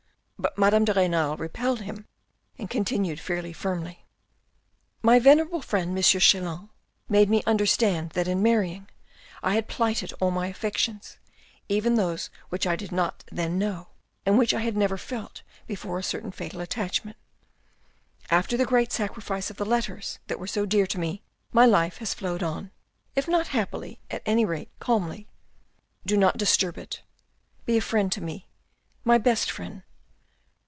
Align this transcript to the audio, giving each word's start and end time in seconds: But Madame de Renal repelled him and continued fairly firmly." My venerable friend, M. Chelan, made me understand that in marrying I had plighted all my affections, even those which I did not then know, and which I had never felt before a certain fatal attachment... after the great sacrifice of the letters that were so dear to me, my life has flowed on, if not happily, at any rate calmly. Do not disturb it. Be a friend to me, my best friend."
But 0.41 0.57
Madame 0.57 0.85
de 0.85 0.93
Renal 0.95 1.37
repelled 1.37 1.81
him 1.81 2.07
and 2.57 2.67
continued 2.67 3.19
fairly 3.19 3.53
firmly." 3.53 4.07
My 5.03 5.19
venerable 5.19 5.61
friend, 5.61 5.95
M. 5.95 6.01
Chelan, 6.03 6.69
made 7.07 7.29
me 7.29 7.43
understand 7.45 8.09
that 8.13 8.27
in 8.27 8.41
marrying 8.41 8.89
I 9.43 9.53
had 9.53 9.67
plighted 9.67 10.13
all 10.13 10.31
my 10.31 10.47
affections, 10.47 11.17
even 11.69 11.93
those 11.93 12.31
which 12.49 12.65
I 12.65 12.75
did 12.75 12.91
not 12.91 13.23
then 13.31 13.59
know, 13.59 13.89
and 14.25 14.35
which 14.35 14.51
I 14.51 14.61
had 14.61 14.75
never 14.75 14.97
felt 14.97 15.43
before 15.67 15.99
a 15.99 16.03
certain 16.03 16.31
fatal 16.31 16.59
attachment... 16.59 17.17
after 18.31 18.57
the 18.57 18.65
great 18.65 18.91
sacrifice 18.91 19.51
of 19.51 19.57
the 19.57 19.63
letters 19.65 20.17
that 20.25 20.39
were 20.39 20.47
so 20.47 20.65
dear 20.65 20.87
to 20.87 20.97
me, 20.97 21.21
my 21.53 21.67
life 21.67 21.97
has 21.99 22.15
flowed 22.15 22.41
on, 22.41 22.71
if 23.15 23.27
not 23.27 23.49
happily, 23.49 23.99
at 24.09 24.23
any 24.25 24.43
rate 24.45 24.71
calmly. 24.79 25.27
Do 26.03 26.17
not 26.17 26.37
disturb 26.39 26.79
it. 26.79 27.03
Be 27.67 27.77
a 27.77 27.79
friend 27.81 28.11
to 28.13 28.21
me, 28.21 28.47
my 29.03 29.19
best 29.19 29.51
friend." 29.51 29.83